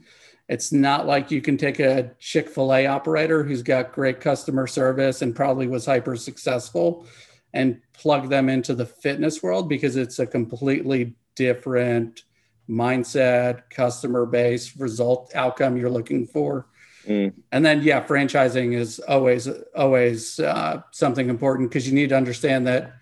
[0.50, 4.68] It's not like you can take a Chick fil A operator who's got great customer
[4.68, 7.06] service and probably was hyper successful
[7.54, 12.24] and plug them into the fitness world because it's a completely different
[12.70, 16.68] mindset, customer base, result, outcome you're looking for.
[17.06, 17.34] Mm.
[17.52, 22.66] And then, yeah, franchising is always, always uh, something important because you need to understand
[22.68, 22.94] that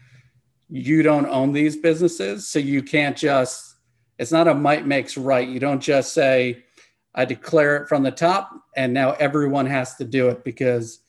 [0.69, 2.47] you don't own these businesses.
[2.47, 3.75] So you can't just,
[4.17, 5.47] it's not a might makes right.
[5.47, 6.63] You don't just say,
[7.13, 10.99] I declare it from the top, and now everyone has to do it because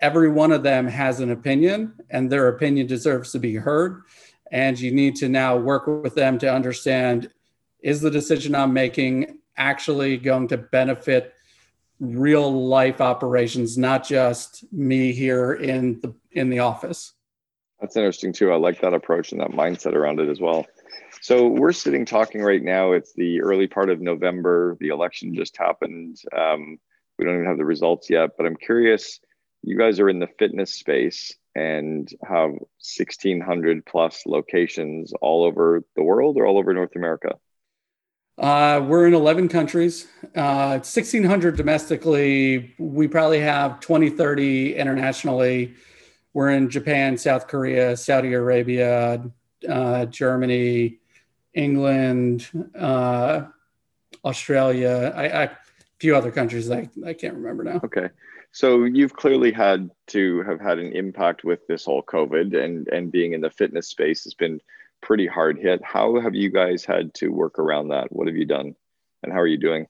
[0.00, 4.02] every one of them has an opinion, and their opinion deserves to be heard.
[4.50, 7.30] And you need to now work with them to understand
[7.80, 11.34] is the decision I'm making actually going to benefit
[12.00, 17.12] real life operations, not just me here in the in the office.
[17.80, 18.52] That's interesting too.
[18.52, 20.66] I like that approach and that mindset around it as well.
[21.28, 22.92] So we're sitting talking right now.
[22.92, 24.78] It's the early part of November.
[24.80, 26.16] The election just happened.
[26.34, 26.78] Um,
[27.18, 29.20] we don't even have the results yet, but I'm curious.
[29.62, 36.02] you guys are in the fitness space and have 1600 plus locations all over the
[36.02, 37.34] world or all over North America?
[38.38, 42.74] Uh, we're in 11 countries, uh, 1600 domestically.
[42.78, 45.74] We probably have 20, 30 internationally.
[46.32, 49.30] We're in Japan, South Korea, Saudi Arabia,
[49.68, 51.00] uh, Germany,
[51.54, 53.42] England, uh,
[54.24, 55.50] Australia, I, I, a
[56.00, 57.80] few other countries I, I can't remember now.
[57.84, 58.08] Okay.
[58.52, 63.12] So you've clearly had to have had an impact with this whole COVID and and
[63.12, 64.60] being in the fitness space has been
[65.00, 65.82] pretty hard hit.
[65.84, 68.10] How have you guys had to work around that?
[68.10, 68.74] What have you done,
[69.22, 69.86] and how are you doing?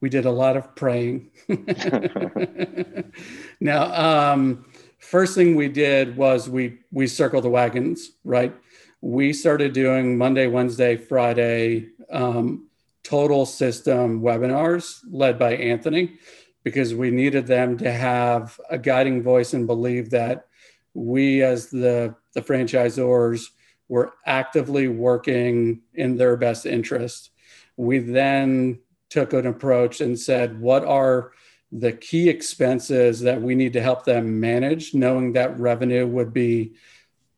[0.00, 1.30] We did a lot of praying.
[3.60, 4.66] now, um,
[4.98, 8.12] first thing we did was we we circled the wagons.
[8.24, 8.54] Right,
[9.00, 12.68] we started doing Monday, Wednesday, Friday um,
[13.04, 16.18] total system webinars led by Anthony
[16.64, 20.46] because we needed them to have a guiding voice and believe that
[20.94, 23.46] we as the the franchisors
[23.88, 27.30] were actively working in their best interest.
[27.76, 28.80] We then
[29.10, 31.32] took an approach and said, what are
[31.70, 36.74] the key expenses that we need to help them manage, knowing that revenue would be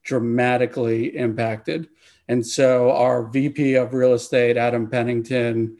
[0.08, 1.86] dramatically impacted.
[2.28, 5.76] And so our VP of real estate, Adam Pennington,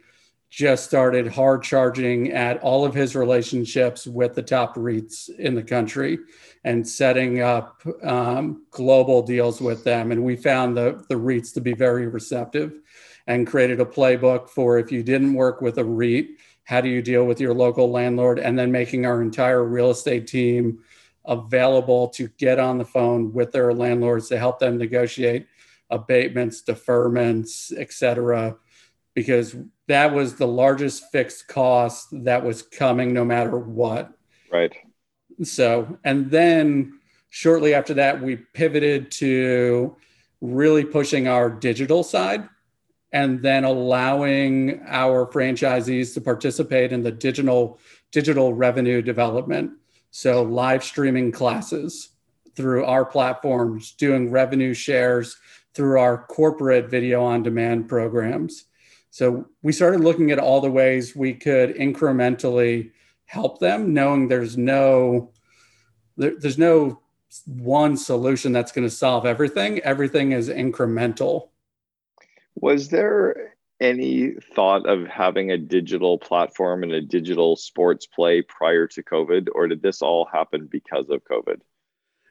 [0.51, 5.63] just started hard charging at all of his relationships with the top REITs in the
[5.63, 6.19] country
[6.63, 10.13] and setting up um, global deals with them.
[10.13, 12.81] And we found the, the REITs to be very receptive
[13.27, 16.29] and created a playbook for if you didn't work with a REIT,
[16.65, 18.39] how do you deal with your local landlord?
[18.39, 20.81] And then making our entire real estate team
[21.29, 25.47] available to get on the phone with their landlords to help them negotiate
[25.91, 28.57] abatements, deferments, et cetera
[29.19, 29.57] because
[29.89, 34.13] that was the largest fixed cost that was coming no matter what.
[34.49, 34.73] Right.
[35.43, 39.97] So, and then shortly after that, we pivoted to
[40.41, 42.49] really pushing our digital side
[43.11, 47.81] and then allowing our franchisees to participate in the digital
[48.13, 49.73] digital revenue development
[50.11, 52.11] so live streaming classes
[52.55, 55.37] through our platforms doing revenue shares
[55.75, 58.65] through our corporate video on demand programs
[59.11, 62.93] so we started looking at all the ways we could incrementally
[63.25, 65.33] help them, knowing there's no
[66.17, 67.01] there, there's no
[67.47, 69.81] one solution that's going to solve everything.
[69.81, 71.49] Everything is incremental.
[72.55, 78.87] Was there any thought of having a digital platform and a digital sports play prior
[78.89, 81.61] to COVID, or did this all happen because of COVID?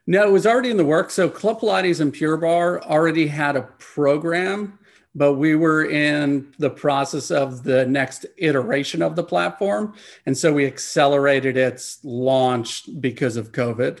[0.06, 1.14] No, it was already in the works.
[1.14, 4.78] So Club Pilates and Pure Barre already had a program
[5.18, 9.94] but we were in the process of the next iteration of the platform.
[10.26, 14.00] And so we accelerated its launch because of COVID.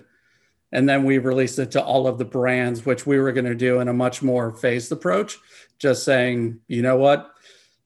[0.70, 3.54] And then we released it to all of the brands, which we were going to
[3.54, 5.38] do in a much more phased approach,
[5.78, 7.32] just saying, you know what?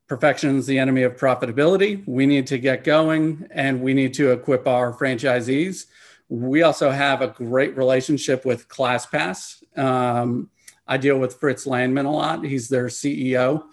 [0.09, 2.03] Perfection is the enemy of profitability.
[2.07, 5.87] We need to get going and we need to equip our franchisees.
[6.29, 9.79] We also have a great relationship with ClassPass.
[9.79, 10.51] Um,
[10.87, 12.45] I deal with Fritz Lanman a lot.
[12.45, 13.65] He's their CEO.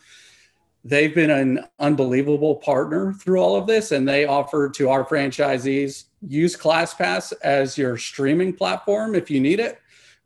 [0.86, 6.06] They've been an unbelievable partner through all of this, and they offer to our franchisees
[6.22, 9.80] use ClassPass as your streaming platform if you need it.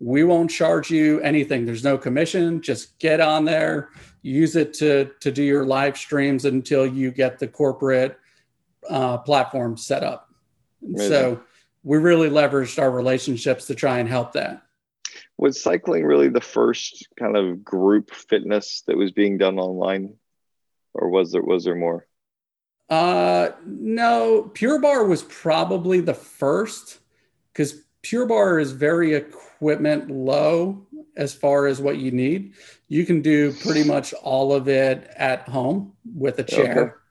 [0.04, 1.66] We won't charge you anything.
[1.66, 2.62] There's no commission.
[2.62, 3.90] Just get on there,
[4.22, 8.18] use it to to do your live streams until you get the corporate
[8.90, 10.30] uh, platform set up.
[10.98, 11.42] So
[11.84, 14.64] we really leveraged our relationships to try and help that
[15.38, 20.14] was cycling really the first kind of group fitness that was being done online
[20.94, 22.08] or was there was there more
[22.90, 27.00] uh no pure barre was probably the first
[27.52, 30.86] because pure barre is very equipment low
[31.18, 32.54] as far as what you need
[32.88, 37.02] you can do pretty much all of it at home with a chair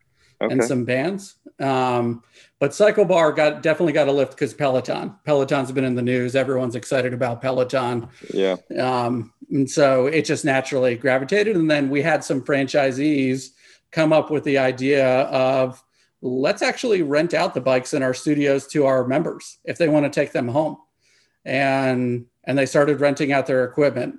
[0.40, 0.46] okay.
[0.46, 0.52] Okay.
[0.52, 2.22] and some bands um,
[2.58, 5.14] but CycleBar got definitely got a lift because Peloton.
[5.24, 6.34] Peloton's been in the news.
[6.34, 8.08] Everyone's excited about Peloton.
[8.32, 8.56] Yeah.
[8.78, 11.56] Um, and so it just naturally gravitated.
[11.56, 13.50] And then we had some franchisees
[13.90, 15.82] come up with the idea of
[16.20, 20.04] let's actually rent out the bikes in our studios to our members if they want
[20.04, 20.78] to take them home.
[21.44, 24.16] And and they started renting out their equipment.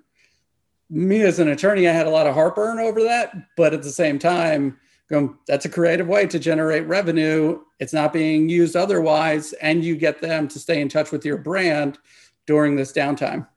[0.89, 3.89] Me as an attorney, I had a lot of heartburn over that, but at the
[3.89, 4.77] same time,
[5.09, 7.59] going, that's a creative way to generate revenue.
[7.79, 11.37] It's not being used otherwise, and you get them to stay in touch with your
[11.37, 11.97] brand
[12.45, 13.47] during this downtime.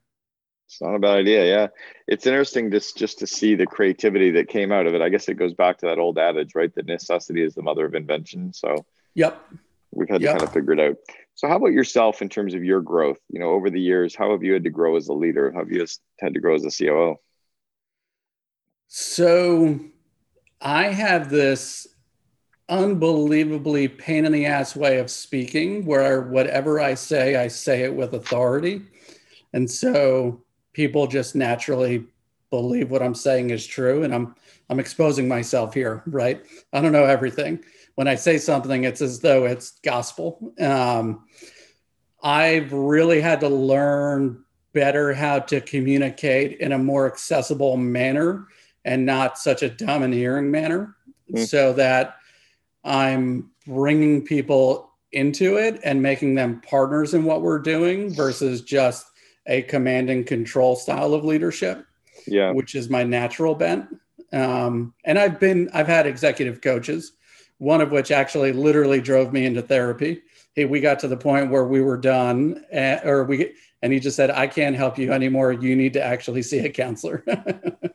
[0.67, 1.45] It's not a bad idea.
[1.45, 1.67] Yeah.
[2.07, 5.01] It's interesting just just to see the creativity that came out of it.
[5.01, 6.73] I guess it goes back to that old adage, right?
[6.75, 8.51] That necessity is the mother of invention.
[8.51, 9.41] So yep.
[9.91, 10.33] We've had yep.
[10.33, 10.97] to kind of figure it out.
[11.37, 13.19] So, how about yourself in terms of your growth?
[13.29, 15.51] You know, over the years, how have you had to grow as a leader?
[15.51, 15.85] How have you
[16.19, 17.17] had to grow as a COO?
[18.87, 19.79] So,
[20.59, 21.85] I have this
[22.69, 27.93] unbelievably pain in the ass way of speaking where whatever I say, I say it
[27.93, 28.81] with authority.
[29.53, 30.41] And so
[30.73, 32.03] people just naturally
[32.49, 34.03] believe what I'm saying is true.
[34.03, 34.35] And I'm
[34.71, 36.43] I'm exposing myself here, right?
[36.73, 37.63] I don't know everything.
[37.97, 40.53] When I say something, it's as though it's gospel.
[40.61, 41.25] Um,
[42.21, 48.49] I've really had to learn better how to communicate in a more accessible manner
[48.85, 50.95] and not such a domineering manner
[51.33, 51.43] mm.
[51.47, 52.17] so that
[52.83, 59.07] I'm bringing people into it and making them partners in what we're doing versus just
[59.47, 61.83] a command and control style of leadership.
[62.27, 62.51] Yeah.
[62.51, 63.87] Which is my natural bent.
[64.31, 67.13] Um, and I've been, I've had executive coaches,
[67.57, 70.21] one of which actually literally drove me into therapy.
[70.55, 73.99] Hey, we got to the point where we were done, at, or we, and he
[73.99, 75.51] just said, I can't help you anymore.
[75.51, 77.23] You need to actually see a counselor.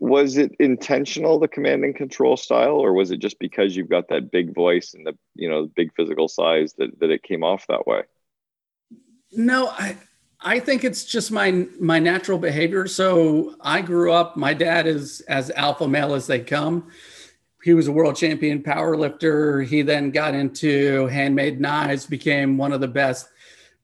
[0.00, 4.08] was it intentional the command and control style or was it just because you've got
[4.08, 7.66] that big voice and the you know big physical size that, that it came off
[7.66, 8.02] that way
[9.32, 9.96] no i
[10.40, 15.22] i think it's just my my natural behavior so i grew up my dad is
[15.22, 16.88] as alpha male as they come
[17.66, 22.72] he was a world champion power lifter he then got into handmade knives became one
[22.72, 23.28] of the best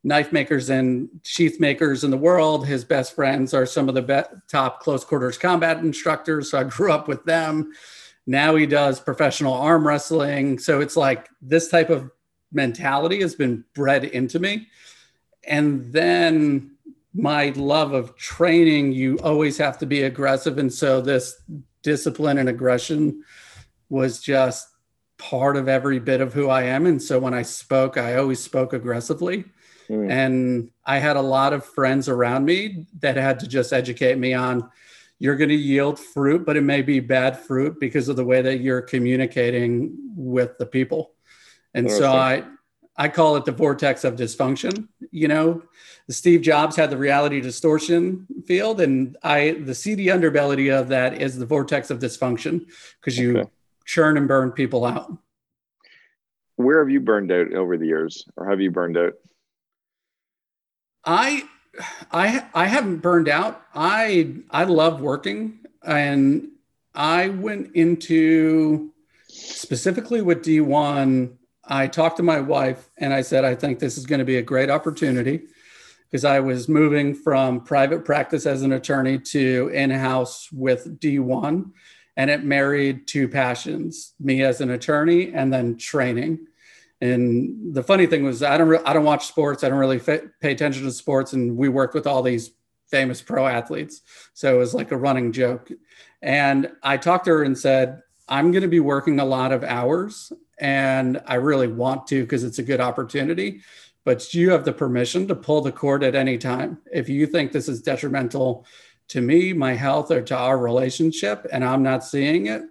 [0.04, 2.66] knife makers and sheath makers in the world.
[2.66, 6.50] His best friends are some of the be- top close quarters combat instructors.
[6.50, 7.72] So I grew up with them.
[8.26, 10.58] Now he does professional arm wrestling.
[10.58, 12.10] So it's like this type of
[12.52, 14.68] mentality has been bred into me.
[15.44, 16.76] And then
[17.14, 20.58] my love of training, you always have to be aggressive.
[20.58, 21.40] And so this
[21.82, 23.22] discipline and aggression
[23.92, 24.68] was just
[25.18, 26.86] part of every bit of who I am.
[26.86, 29.44] And so when I spoke, I always spoke aggressively.
[29.90, 30.10] Mm.
[30.10, 34.32] And I had a lot of friends around me that had to just educate me
[34.32, 34.70] on
[35.18, 38.40] you're going to yield fruit, but it may be bad fruit because of the way
[38.40, 41.12] that you're communicating with the people.
[41.74, 42.44] And so I,
[42.96, 44.88] I call it the vortex of dysfunction.
[45.10, 45.62] You know,
[46.08, 51.38] Steve Jobs had the reality distortion field, and I the seedy underbelly of that is
[51.38, 52.66] the vortex of dysfunction
[53.00, 53.50] because you okay.
[53.84, 55.16] Churn and burn people out.
[56.56, 59.14] Where have you burned out over the years, or have you burned out?
[61.04, 61.44] I
[62.10, 63.62] I I haven't burned out.
[63.74, 66.48] I I love working and
[66.94, 68.92] I went into
[69.28, 74.06] specifically with D1 I talked to my wife and I said I think this is
[74.06, 75.42] going to be a great opportunity
[76.10, 81.70] because I was moving from private practice as an attorney to in-house with D1
[82.16, 86.46] and it married two passions, me as an attorney and then training.
[87.00, 89.64] And the funny thing was, I don't, re- I don't watch sports.
[89.64, 91.32] I don't really pay attention to sports.
[91.32, 92.52] And we worked with all these
[92.92, 94.02] famous pro athletes,
[94.34, 95.72] so it was like a running joke.
[96.20, 99.64] And I talked to her and said, I'm going to be working a lot of
[99.64, 103.62] hours, and I really want to because it's a good opportunity.
[104.04, 107.50] But you have the permission to pull the cord at any time if you think
[107.50, 108.66] this is detrimental
[109.12, 112.62] to me, my health, or to our relationship, and I'm not seeing it.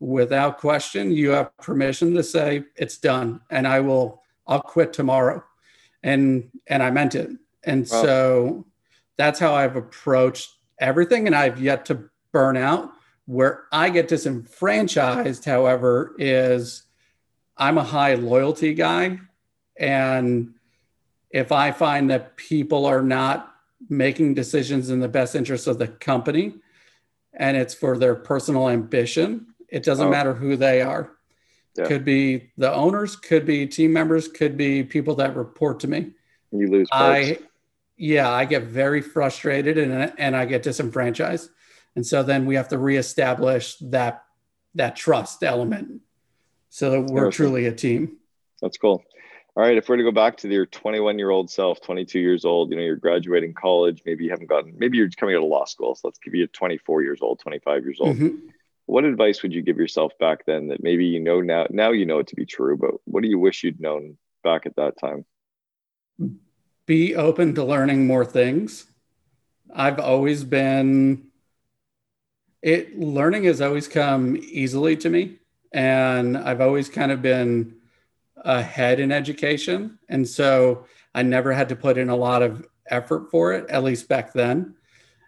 [0.00, 5.44] Without question you have permission to say it's done and i will i'll quit tomorrow.
[6.02, 7.30] And and i meant it.
[7.62, 8.02] And wow.
[8.02, 8.66] so
[9.16, 12.90] that's how i've approached everything and i've yet to burn out.
[13.26, 16.82] Where i get disenfranchised however is
[17.56, 19.20] i'm a high loyalty guy
[19.78, 20.54] and
[21.30, 23.51] if i find that people are not
[23.96, 26.54] making decisions in the best interest of the company
[27.34, 30.10] and it's for their personal ambition it doesn't oh.
[30.10, 31.10] matter who they are.
[31.76, 31.86] Yeah.
[31.86, 36.12] Could be the owners, could be team members, could be people that report to me.
[36.52, 36.88] You lose.
[36.90, 37.30] Parts.
[37.30, 37.38] I,
[37.96, 41.48] yeah, I get very frustrated and and I get disenfranchised,
[41.96, 44.24] and so then we have to reestablish that
[44.74, 46.02] that trust element,
[46.68, 48.18] so that we're truly a team.
[48.60, 49.02] That's cool.
[49.54, 52.44] All right, if we're to go back to your 21 year old self, 22 years
[52.44, 55.48] old, you know, you're graduating college, maybe you haven't gotten, maybe you're coming out of
[55.48, 55.94] law school.
[55.94, 58.16] So let's give you 24 years old, 25 years old.
[58.16, 58.48] Mm-hmm
[58.86, 62.04] what advice would you give yourself back then that maybe you know now now you
[62.04, 64.98] know it to be true but what do you wish you'd known back at that
[64.98, 65.24] time
[66.86, 68.86] be open to learning more things
[69.74, 71.26] i've always been
[72.60, 75.38] it learning has always come easily to me
[75.72, 77.74] and i've always kind of been
[78.42, 80.84] ahead in education and so
[81.14, 84.32] i never had to put in a lot of effort for it at least back
[84.32, 84.74] then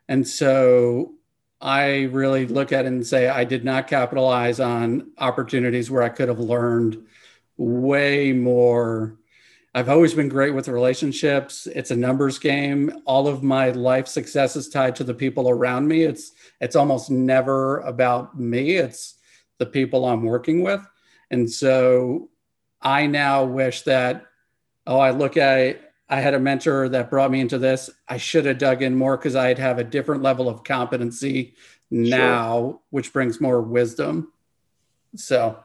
[0.09, 1.15] and so
[1.61, 6.11] I really look at it and say I did not capitalize on opportunities where I
[6.11, 7.03] could have learned
[7.57, 9.17] way more
[9.77, 11.67] I've always been great with relationships.
[11.67, 12.93] It's a numbers game.
[13.07, 16.05] All of my life success is tied to the people around me.
[16.05, 18.77] It's it's almost never about me.
[18.77, 19.15] It's
[19.59, 20.81] the people I'm working with.
[21.33, 22.29] And so
[22.85, 24.27] I now wish that
[24.87, 27.89] oh, I look at I had a mentor that brought me into this.
[28.07, 31.55] I should have dug in more because I'd have a different level of competency
[31.91, 32.81] now, sure.
[32.91, 34.31] which brings more wisdom.
[35.17, 35.59] So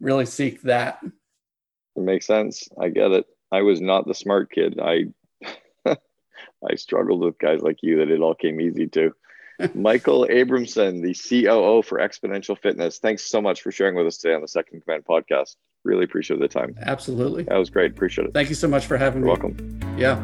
[0.00, 1.00] really seek that.
[1.02, 2.68] It makes sense.
[2.80, 3.26] I get it.
[3.52, 4.80] I was not the smart kid.
[4.80, 5.06] I
[6.64, 9.12] I struggled with guys like you that it all came easy to.
[9.74, 12.98] Michael Abramson, the COO for Xponential Fitness.
[12.98, 15.56] Thanks so much for sharing with us today on the Second Command podcast.
[15.84, 16.74] Really appreciate the time.
[16.82, 17.44] Absolutely.
[17.44, 17.92] That was great.
[17.92, 18.34] Appreciate it.
[18.34, 19.42] Thank you so much for having You're me.
[19.42, 19.80] Welcome.
[19.96, 20.20] Yeah.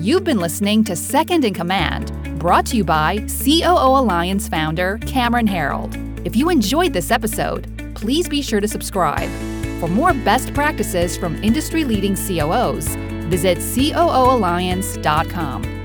[0.00, 5.46] You've been listening to Second in Command, brought to you by COO Alliance founder Cameron
[5.46, 5.96] Herold.
[6.24, 9.30] If you enjoyed this episode, please be sure to subscribe.
[9.80, 12.94] For more best practices from industry leading COOs,
[13.28, 15.77] visit COOalliance.com.